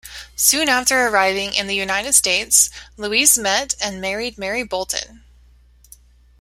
Soon 0.35 0.67
after 0.67 1.05
arriving 1.05 1.53
in 1.53 1.67
the 1.67 1.75
United 1.75 2.13
States, 2.13 2.71
Louis 2.97 3.37
met 3.37 3.75
and 3.79 4.01
married 4.01 4.35
Mary 4.35 4.63
Bolton. 4.63 5.23